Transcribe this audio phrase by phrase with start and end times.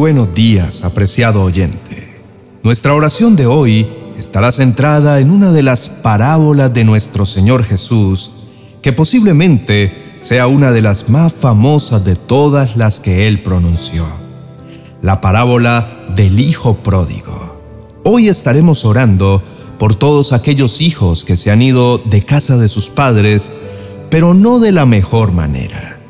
[0.00, 2.22] buenos días, apreciado oyente.
[2.62, 8.30] Nuestra oración de hoy estará centrada en una de las parábolas de nuestro Señor Jesús,
[8.80, 14.06] que posiblemente sea una de las más famosas de todas las que Él pronunció.
[15.02, 17.60] La parábola del Hijo Pródigo.
[18.02, 19.42] Hoy estaremos orando
[19.78, 23.52] por todos aquellos hijos que se han ido de casa de sus padres,
[24.08, 26.00] pero no de la mejor manera.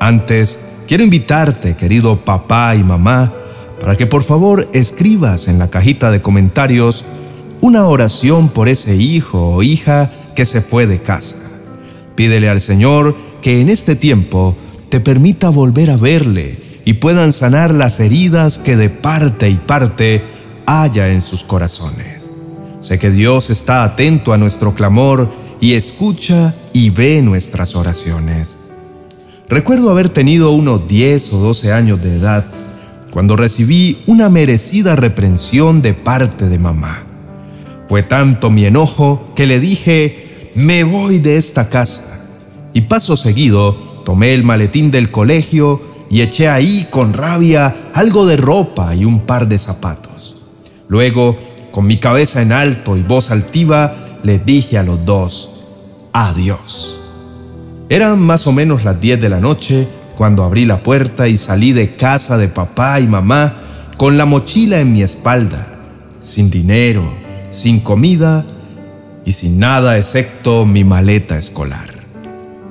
[0.00, 3.32] Antes, quiero invitarte, querido papá y mamá,
[3.80, 7.04] para que por favor escribas en la cajita de comentarios
[7.60, 11.36] una oración por ese hijo o hija que se fue de casa.
[12.16, 14.56] Pídele al Señor que en este tiempo
[14.88, 20.22] te permita volver a verle y puedan sanar las heridas que de parte y parte
[20.66, 22.30] haya en sus corazones.
[22.80, 25.28] Sé que Dios está atento a nuestro clamor
[25.60, 28.58] y escucha y ve nuestras oraciones.
[29.48, 32.44] Recuerdo haber tenido unos 10 o 12 años de edad
[33.10, 37.04] cuando recibí una merecida reprensión de parte de mamá.
[37.88, 42.20] Fue tanto mi enojo que le dije, me voy de esta casa.
[42.74, 43.72] Y paso seguido,
[44.04, 49.20] tomé el maletín del colegio y eché ahí con rabia algo de ropa y un
[49.20, 50.36] par de zapatos.
[50.88, 51.36] Luego,
[51.70, 55.50] con mi cabeza en alto y voz altiva, les dije a los dos,
[56.12, 57.07] adiós.
[57.90, 61.72] Eran más o menos las 10 de la noche cuando abrí la puerta y salí
[61.72, 63.54] de casa de papá y mamá
[63.96, 65.66] con la mochila en mi espalda,
[66.20, 67.10] sin dinero,
[67.50, 68.44] sin comida
[69.24, 71.88] y sin nada excepto mi maleta escolar.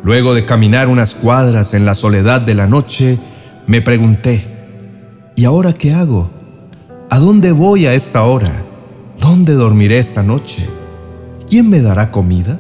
[0.04, 3.18] Luego de caminar unas cuadras en la soledad de la noche,
[3.66, 4.45] me pregunté,
[5.36, 6.30] ¿y ahora qué hago?
[7.10, 8.62] ¿A dónde voy a esta hora?
[9.20, 10.68] ¿Dónde dormiré esta noche?
[11.50, 12.60] ¿Quién me dará comida?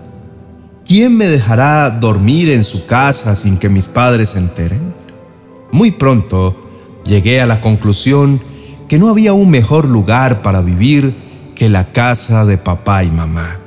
[0.87, 4.93] ¿Quién me dejará dormir en su casa sin que mis padres se enteren?
[5.69, 6.55] Muy pronto
[7.03, 8.39] llegué a la conclusión
[8.87, 13.59] que no había un mejor lugar para vivir que la casa de papá y mamá.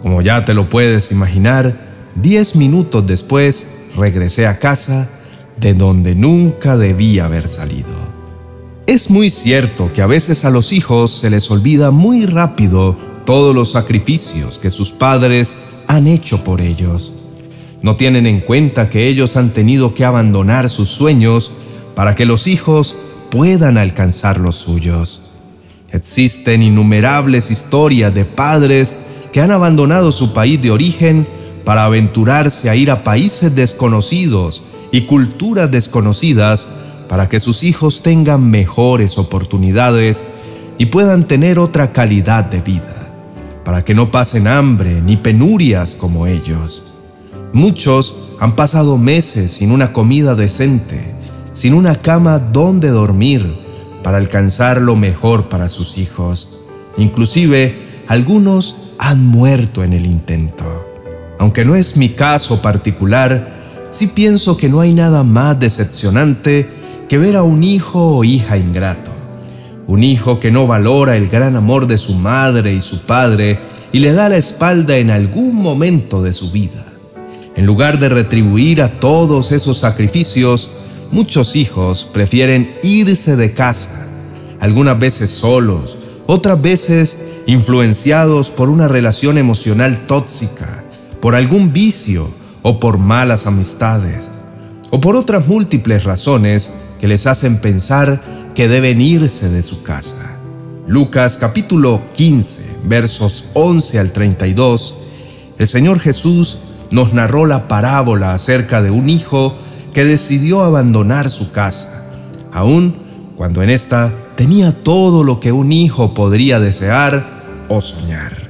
[0.00, 3.66] Como ya te lo puedes imaginar, diez minutos después
[3.96, 5.08] regresé a casa
[5.56, 7.90] de donde nunca debía haber salido.
[8.86, 13.54] Es muy cierto que a veces a los hijos se les olvida muy rápido todos
[13.54, 15.56] los sacrificios que sus padres
[15.88, 17.12] han hecho por ellos.
[17.82, 21.50] No tienen en cuenta que ellos han tenido que abandonar sus sueños
[21.94, 22.96] para que los hijos
[23.30, 25.20] puedan alcanzar los suyos.
[25.90, 28.96] Existen innumerables historias de padres
[29.32, 31.28] que han abandonado su país de origen
[31.64, 36.68] para aventurarse a ir a países desconocidos y culturas desconocidas
[37.08, 40.24] para que sus hijos tengan mejores oportunidades
[40.78, 43.05] y puedan tener otra calidad de vida
[43.66, 46.84] para que no pasen hambre ni penurias como ellos.
[47.52, 51.12] Muchos han pasado meses sin una comida decente,
[51.52, 53.58] sin una cama donde dormir,
[54.04, 56.48] para alcanzar lo mejor para sus hijos.
[56.96, 60.86] Inclusive, algunos han muerto en el intento.
[61.40, 66.70] Aunque no es mi caso particular, sí pienso que no hay nada más decepcionante
[67.08, 69.15] que ver a un hijo o hija ingrato
[69.86, 73.58] un hijo que no valora el gran amor de su madre y su padre
[73.92, 76.84] y le da la espalda en algún momento de su vida.
[77.54, 80.68] En lugar de retribuir a todos esos sacrificios,
[81.10, 84.06] muchos hijos prefieren irse de casa,
[84.60, 87.16] algunas veces solos, otras veces
[87.46, 90.82] influenciados por una relación emocional tóxica,
[91.20, 92.28] por algún vicio
[92.62, 94.30] o por malas amistades,
[94.90, 98.20] o por otras múltiples razones que les hacen pensar
[98.56, 100.38] que deben irse de su casa.
[100.88, 104.94] Lucas capítulo 15, versos 11 al 32,
[105.58, 106.58] el Señor Jesús
[106.90, 109.54] nos narró la parábola acerca de un hijo
[109.92, 112.08] que decidió abandonar su casa,
[112.50, 112.96] aun
[113.36, 118.48] cuando en esta tenía todo lo que un hijo podría desear o soñar.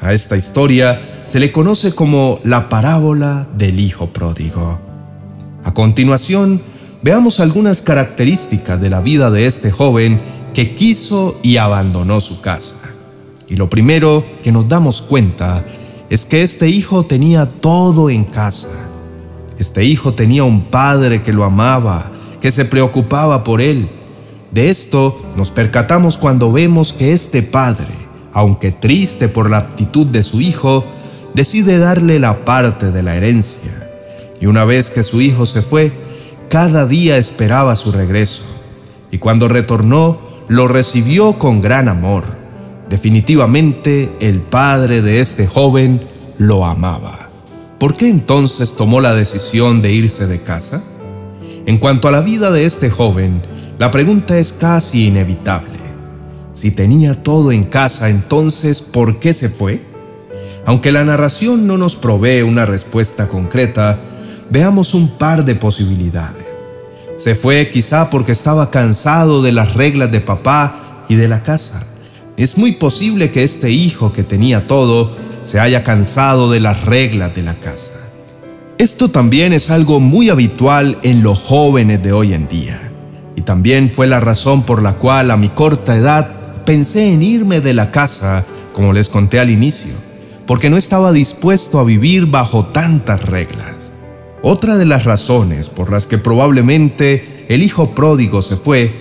[0.00, 4.78] A esta historia se le conoce como la parábola del hijo pródigo.
[5.64, 6.62] A continuación,
[7.02, 10.20] veamos algunas características de la vida de este joven
[10.54, 12.74] que quiso y abandonó su casa.
[13.48, 15.64] Y lo primero que nos damos cuenta
[16.08, 18.68] es que este hijo tenía todo en casa.
[19.58, 22.10] Este hijo tenía un padre que lo amaba,
[22.40, 23.90] que se preocupaba por él.
[24.50, 27.92] De esto nos percatamos cuando vemos que este padre,
[28.32, 30.84] aunque triste por la actitud de su hijo,
[31.34, 33.88] decide darle la parte de la herencia.
[34.40, 35.92] Y una vez que su hijo se fue,
[36.50, 38.42] cada día esperaba su regreso
[39.12, 40.18] y cuando retornó
[40.48, 42.24] lo recibió con gran amor.
[42.88, 46.02] Definitivamente el padre de este joven
[46.38, 47.28] lo amaba.
[47.78, 50.82] ¿Por qué entonces tomó la decisión de irse de casa?
[51.66, 53.40] En cuanto a la vida de este joven,
[53.78, 55.78] la pregunta es casi inevitable.
[56.52, 59.82] Si tenía todo en casa, entonces, ¿por qué se fue?
[60.66, 64.00] Aunque la narración no nos provee una respuesta concreta,
[64.50, 66.39] veamos un par de posibilidades.
[67.20, 71.84] Se fue quizá porque estaba cansado de las reglas de papá y de la casa.
[72.38, 77.34] Es muy posible que este hijo que tenía todo se haya cansado de las reglas
[77.34, 77.92] de la casa.
[78.78, 82.90] Esto también es algo muy habitual en los jóvenes de hoy en día.
[83.36, 87.60] Y también fue la razón por la cual a mi corta edad pensé en irme
[87.60, 89.92] de la casa, como les conté al inicio,
[90.46, 93.79] porque no estaba dispuesto a vivir bajo tantas reglas.
[94.42, 98.92] Otra de las razones por las que probablemente el hijo pródigo se fue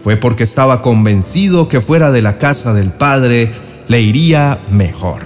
[0.00, 3.50] fue porque estaba convencido que fuera de la casa del padre
[3.88, 5.24] le iría mejor.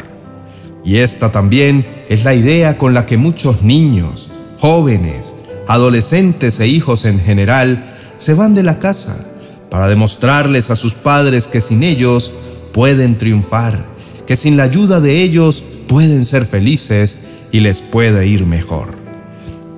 [0.84, 5.34] Y esta también es la idea con la que muchos niños, jóvenes,
[5.69, 9.26] adolescentes e hijos en general se van de la casa
[9.70, 12.32] para demostrarles a sus padres que sin ellos
[12.72, 13.84] pueden triunfar,
[14.26, 17.19] que sin la ayuda de ellos pueden ser felices
[17.52, 19.01] y les puede ir mejor.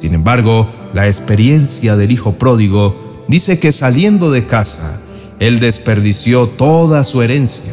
[0.05, 5.01] Sin embargo, la experiencia del hijo pródigo dice que saliendo de casa,
[5.41, 7.73] él desperdició toda su herencia.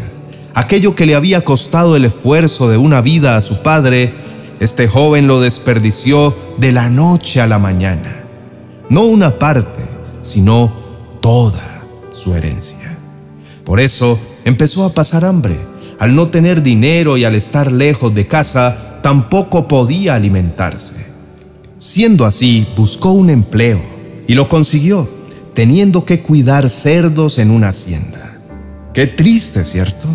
[0.54, 4.14] Aquello que le había costado el esfuerzo de una vida a su padre,
[4.62, 8.24] este joven lo desperdició de la noche a la mañana.
[8.88, 9.84] No una parte,
[10.22, 10.72] sino
[11.20, 11.84] toda
[12.14, 12.96] su herencia.
[13.66, 15.58] Por eso empezó a pasar hambre.
[16.00, 21.11] Al no tener dinero y al estar lejos de casa, tampoco podía alimentarse.
[21.82, 23.82] Siendo así, buscó un empleo
[24.28, 25.10] y lo consiguió,
[25.56, 28.38] teniendo que cuidar cerdos en una hacienda.
[28.94, 30.08] Qué triste, ¿cierto?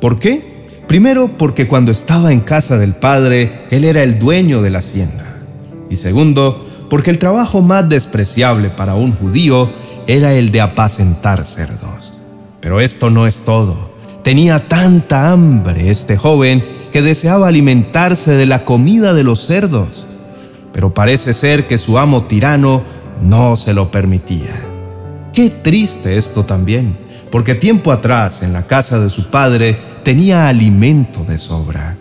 [0.00, 0.68] ¿Por qué?
[0.86, 5.40] Primero, porque cuando estaba en casa del padre, él era el dueño de la hacienda.
[5.90, 9.68] Y segundo, porque el trabajo más despreciable para un judío
[10.06, 12.12] era el de apacentar cerdos.
[12.60, 13.90] Pero esto no es todo.
[14.22, 16.62] Tenía tanta hambre este joven
[16.92, 20.06] que deseaba alimentarse de la comida de los cerdos.
[20.72, 22.82] Pero parece ser que su amo tirano
[23.22, 24.64] no se lo permitía.
[25.32, 26.96] Qué triste esto también,
[27.30, 31.96] porque tiempo atrás en la casa de su padre tenía alimento de sobra.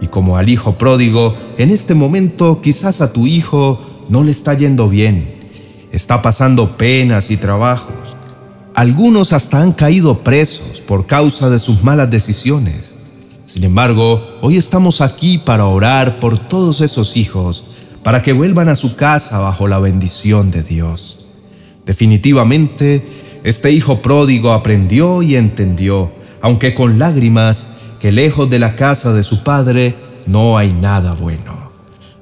[0.00, 4.54] Y como al hijo pródigo, en este momento quizás a tu hijo no le está
[4.54, 5.50] yendo bien,
[5.92, 8.16] está pasando penas y trabajos.
[8.74, 12.94] Algunos hasta han caído presos por causa de sus malas decisiones.
[13.46, 17.64] Sin embargo, hoy estamos aquí para orar por todos esos hijos,
[18.06, 21.26] para que vuelvan a su casa bajo la bendición de Dios.
[21.84, 23.04] Definitivamente,
[23.42, 27.66] este hijo pródigo aprendió y entendió, aunque con lágrimas,
[27.98, 31.72] que lejos de la casa de su padre no hay nada bueno.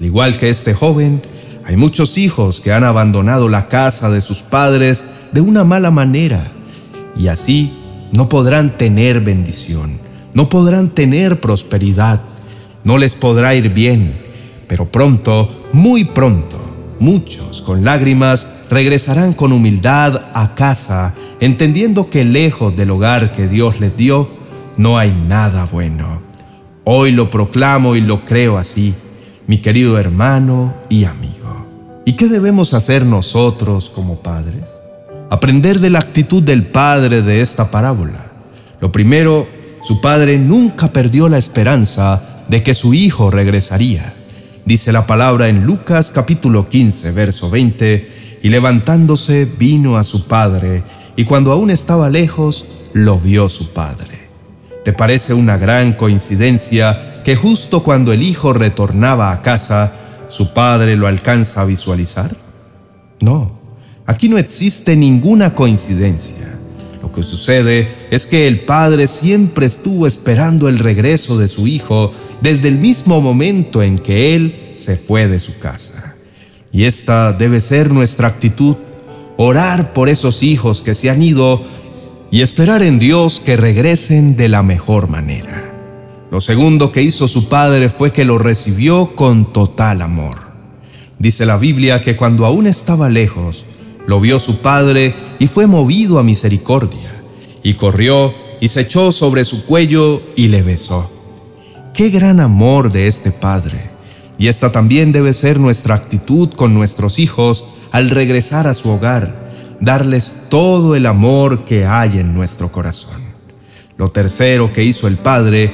[0.01, 1.21] Al igual que este joven,
[1.67, 6.51] hay muchos hijos que han abandonado la casa de sus padres de una mala manera
[7.15, 7.75] y así
[8.11, 9.99] no podrán tener bendición,
[10.33, 12.23] no podrán tener prosperidad,
[12.85, 14.24] no les podrá ir bien,
[14.75, 16.59] pero pronto, muy pronto,
[16.99, 23.79] muchos con lágrimas regresarán con humildad a casa, entendiendo que lejos del hogar que Dios
[23.79, 24.29] les dio,
[24.77, 26.23] no hay nada bueno.
[26.83, 28.97] Hoy lo proclamo y lo creo así,
[29.47, 32.03] mi querido hermano y amigo.
[32.05, 34.65] ¿Y qué debemos hacer nosotros como padres?
[35.31, 38.27] Aprender de la actitud del padre de esta parábola.
[38.81, 39.47] Lo primero,
[39.85, 44.15] su padre nunca perdió la esperanza de que su hijo regresaría.
[44.67, 50.83] Dice la palabra en Lucas capítulo 15, verso 20, y levantándose vino a su padre,
[51.17, 54.29] y cuando aún estaba lejos, lo vio su padre.
[54.85, 59.93] ¿Te parece una gran coincidencia que justo cuando el hijo retornaba a casa,
[60.29, 62.35] ¿Su padre lo alcanza a visualizar?
[63.21, 63.53] No,
[64.05, 66.59] aquí no existe ninguna coincidencia.
[67.01, 72.13] Lo que sucede es que el padre siempre estuvo esperando el regreso de su hijo
[72.45, 76.15] desde el mismo momento en que él se fue de su casa.
[76.73, 78.77] Y esta debe ser nuestra actitud,
[79.39, 81.63] orar por esos hijos que se han ido
[82.31, 85.73] y esperar en Dios que regresen de la mejor manera.
[86.31, 90.37] Lo segundo que hizo su padre fue que lo recibió con total amor.
[91.19, 93.65] Dice la Biblia que cuando aún estaba lejos,
[94.07, 97.23] lo vio su padre y fue movido a misericordia,
[97.63, 101.14] y corrió y se echó sobre su cuello y le besó.
[101.95, 103.91] Qué gran amor de este padre.
[104.37, 109.33] Y esta también debe ser nuestra actitud con nuestros hijos al regresar a su hogar,
[109.81, 113.23] darles todo el amor que hay en nuestro corazón.
[113.97, 115.73] Lo tercero que hizo el padre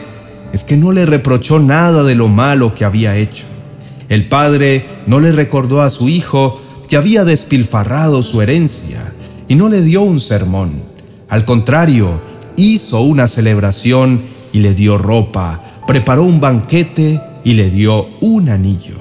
[0.53, 3.47] es que no le reprochó nada de lo malo que había hecho.
[4.11, 9.11] El padre no le recordó a su hijo que había despilfarrado su herencia
[9.49, 10.83] y no le dio un sermón.
[11.31, 12.21] Al contrario,
[12.57, 14.21] hizo una celebración
[14.53, 18.99] y le dio ropa, preparó un banquete y le dio un anillo.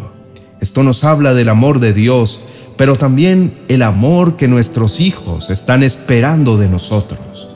[0.61, 2.39] Esto nos habla del amor de Dios,
[2.77, 7.47] pero también el amor que nuestros hijos están esperando de nosotros.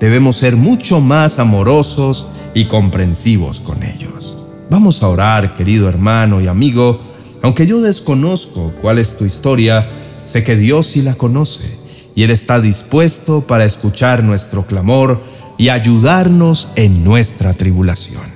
[0.00, 4.36] Debemos ser mucho más amorosos y comprensivos con ellos.
[4.70, 7.00] Vamos a orar, querido hermano y amigo,
[7.42, 9.88] aunque yo desconozco cuál es tu historia,
[10.24, 11.78] sé que Dios sí la conoce
[12.14, 15.20] y Él está dispuesto para escuchar nuestro clamor
[15.58, 18.29] y ayudarnos en nuestra tribulación.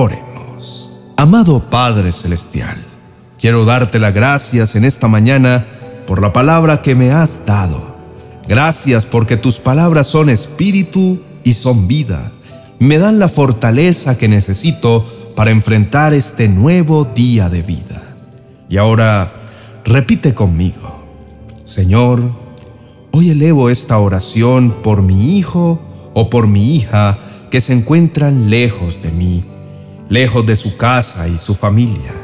[0.00, 0.92] Oremos.
[1.16, 2.76] Amado Padre Celestial,
[3.36, 5.66] quiero darte las gracias en esta mañana
[6.06, 7.96] por la palabra que me has dado.
[8.46, 12.30] Gracias porque tus palabras son espíritu y son vida.
[12.78, 18.00] Me dan la fortaleza que necesito para enfrentar este nuevo día de vida.
[18.68, 19.32] Y ahora
[19.84, 21.02] repite conmigo,
[21.64, 22.22] Señor,
[23.10, 25.80] hoy elevo esta oración por mi hijo
[26.14, 27.18] o por mi hija
[27.50, 29.42] que se encuentran lejos de mí,
[30.08, 32.14] lejos de su casa y su familia.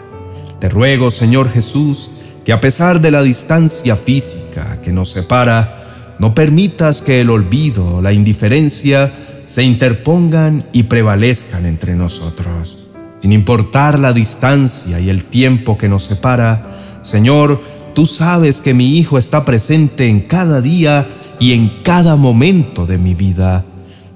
[0.58, 2.10] Te ruego, Señor Jesús,
[2.44, 8.00] que a pesar de la distancia física que nos separa, no permitas que el olvido
[8.00, 9.12] la indiferencia
[9.46, 12.78] se interpongan y prevalezcan entre nosotros.
[13.20, 17.60] Sin importar la distancia y el tiempo que nos separa, Señor,
[17.94, 22.98] tú sabes que mi Hijo está presente en cada día y en cada momento de
[22.98, 23.64] mi vida,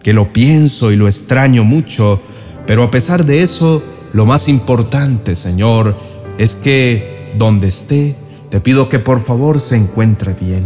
[0.03, 2.21] que lo pienso y lo extraño mucho,
[2.69, 3.83] pero a pesar de eso,
[4.13, 5.97] lo más importante, Señor,
[6.37, 8.15] es que donde esté,
[8.51, 10.65] te pido que por favor se encuentre bien,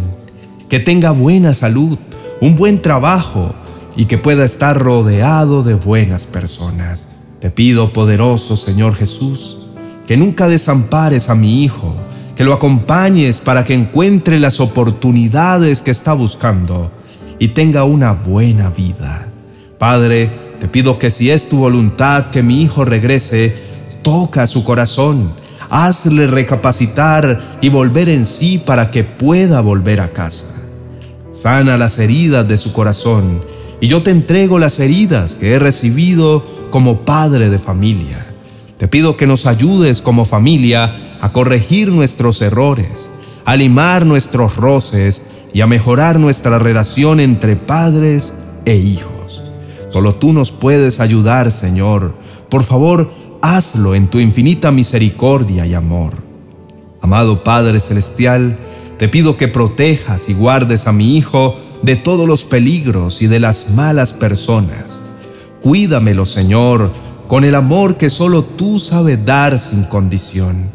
[0.68, 1.96] que tenga buena salud,
[2.40, 3.54] un buen trabajo
[3.94, 7.06] y que pueda estar rodeado de buenas personas.
[7.38, 9.58] Te pido, poderoso Señor Jesús,
[10.04, 11.94] que nunca desampares a mi Hijo,
[12.34, 16.90] que lo acompañes para que encuentre las oportunidades que está buscando
[17.38, 19.28] y tenga una buena vida.
[19.78, 23.52] Padre, te pido que si es tu voluntad que mi Hijo regrese,
[24.02, 25.32] toca su corazón,
[25.68, 30.46] hazle recapacitar y volver en sí para que pueda volver a casa.
[31.32, 33.40] Sana las heridas de su corazón
[33.80, 38.28] y yo te entrego las heridas que he recibido como padre de familia.
[38.78, 43.10] Te pido que nos ayudes como familia a corregir nuestros errores,
[43.44, 48.32] a limar nuestros roces y a mejorar nuestra relación entre padres
[48.64, 49.11] e hijos.
[49.92, 52.14] Solo tú nos puedes ayudar, Señor.
[52.48, 56.14] Por favor, hazlo en tu infinita misericordia y amor.
[57.00, 58.56] Amado Padre Celestial,
[58.98, 63.40] te pido que protejas y guardes a mi Hijo de todos los peligros y de
[63.40, 65.00] las malas personas
[65.62, 66.90] Cuídamelo, Señor,
[67.28, 70.66] con el amor que solo tú sabes dar sin condición.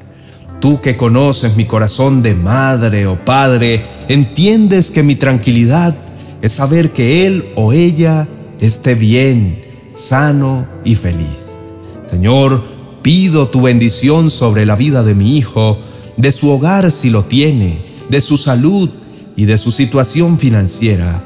[0.62, 5.94] Tú que conoces mi corazón de madre o padre, entiendes que mi tranquilidad
[6.42, 8.30] es saber que él o ella
[8.60, 9.62] esté bien,
[9.94, 11.58] sano y feliz.
[12.06, 12.64] Señor,
[13.02, 15.78] pido tu bendición sobre la vida de mi hijo,
[16.18, 18.90] de su hogar si lo tiene, de su salud
[19.36, 21.24] y de su situación financiera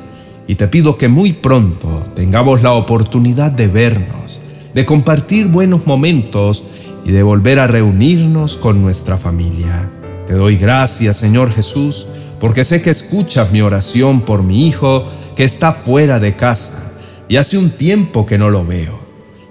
[0.52, 4.42] y te pido que muy pronto tengamos la oportunidad de vernos,
[4.74, 6.66] de compartir buenos momentos
[7.06, 9.90] y de volver a reunirnos con nuestra familia.
[10.28, 12.06] Te doy gracias, Señor Jesús,
[12.42, 15.06] porque sé que escuchas mi oración por mi hijo
[15.38, 16.91] que está fuera de casa
[17.32, 19.00] y hace un tiempo que no lo veo.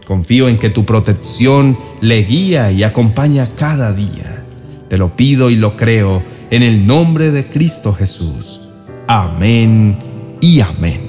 [0.06, 4.44] Confío en que tu protección le guía y acompaña cada día.
[4.90, 8.60] Te lo pido y lo creo en el nombre de Cristo Jesús.
[9.08, 9.98] Amén
[10.42, 11.00] y amén.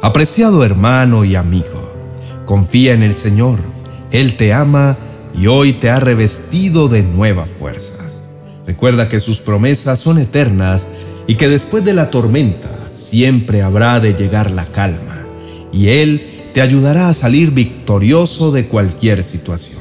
[0.00, 1.92] Apreciado hermano y amigo,
[2.46, 3.58] confía en el Señor,
[4.10, 4.96] Él te ama
[5.38, 8.22] y hoy te ha revestido de nuevas fuerzas.
[8.66, 10.86] Recuerda que sus promesas son eternas
[11.26, 15.11] y que después de la tormenta siempre habrá de llegar la calma
[15.72, 19.80] y Él te ayudará a salir victorioso de cualquier situación.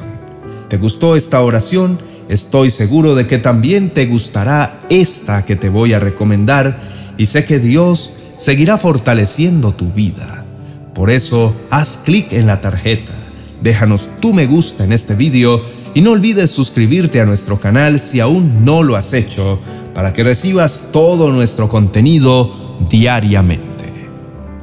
[0.70, 2.00] ¿Te gustó esta oración?
[2.30, 7.46] Estoy seguro de que también te gustará esta que te voy a recomendar y sé
[7.46, 10.46] que Dios seguirá fortaleciendo tu vida.
[10.94, 13.14] Por eso, haz clic en la tarjeta,
[13.62, 15.62] déjanos tu me gusta en este video
[15.94, 19.60] y no olvides suscribirte a nuestro canal si aún no lo has hecho
[19.94, 24.10] para que recibas todo nuestro contenido diariamente.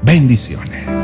[0.03, 0.98] Bendiciones.